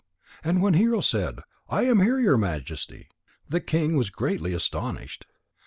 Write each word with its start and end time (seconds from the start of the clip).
And 0.43 0.63
when 0.63 0.73
Hero 0.73 0.99
said: 0.99 1.41
"I 1.69 1.83
am 1.83 1.99
here, 2.01 2.19
your 2.19 2.35
Majesty," 2.35 3.07
the 3.47 3.59
king 3.61 3.95
was 3.97 4.09
greatly 4.09 4.51
astonished. 4.51 5.27